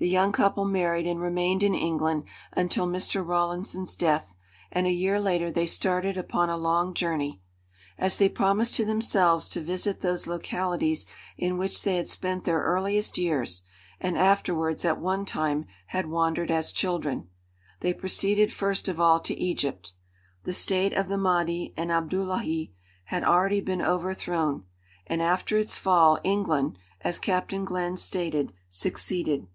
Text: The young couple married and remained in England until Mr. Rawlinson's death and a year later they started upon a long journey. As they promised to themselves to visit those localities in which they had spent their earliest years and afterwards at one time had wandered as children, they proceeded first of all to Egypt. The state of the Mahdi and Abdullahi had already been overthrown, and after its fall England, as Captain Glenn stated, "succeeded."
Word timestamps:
The 0.00 0.08
young 0.08 0.30
couple 0.30 0.64
married 0.64 1.08
and 1.08 1.20
remained 1.20 1.64
in 1.64 1.74
England 1.74 2.22
until 2.52 2.86
Mr. 2.86 3.26
Rawlinson's 3.26 3.96
death 3.96 4.36
and 4.70 4.86
a 4.86 4.92
year 4.92 5.20
later 5.20 5.50
they 5.50 5.66
started 5.66 6.16
upon 6.16 6.48
a 6.48 6.56
long 6.56 6.94
journey. 6.94 7.42
As 7.98 8.16
they 8.16 8.28
promised 8.28 8.76
to 8.76 8.84
themselves 8.84 9.48
to 9.48 9.60
visit 9.60 10.00
those 10.00 10.28
localities 10.28 11.08
in 11.36 11.58
which 11.58 11.82
they 11.82 11.96
had 11.96 12.06
spent 12.06 12.44
their 12.44 12.60
earliest 12.62 13.18
years 13.18 13.64
and 13.98 14.16
afterwards 14.16 14.84
at 14.84 15.00
one 15.00 15.24
time 15.24 15.66
had 15.86 16.06
wandered 16.06 16.52
as 16.52 16.70
children, 16.70 17.28
they 17.80 17.92
proceeded 17.92 18.52
first 18.52 18.86
of 18.86 19.00
all 19.00 19.18
to 19.18 19.34
Egypt. 19.36 19.94
The 20.44 20.52
state 20.52 20.92
of 20.92 21.08
the 21.08 21.18
Mahdi 21.18 21.74
and 21.76 21.90
Abdullahi 21.90 22.72
had 23.06 23.24
already 23.24 23.60
been 23.60 23.82
overthrown, 23.82 24.64
and 25.08 25.20
after 25.20 25.58
its 25.58 25.76
fall 25.76 26.20
England, 26.22 26.78
as 27.00 27.18
Captain 27.18 27.64
Glenn 27.64 27.96
stated, 27.96 28.52
"succeeded." 28.68 29.48